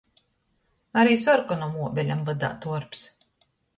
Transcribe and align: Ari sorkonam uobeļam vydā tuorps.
Ari 1.01 1.19
sorkonam 1.23 1.75
uobeļam 1.83 2.25
vydā 2.31 2.51
tuorps. 2.65 3.05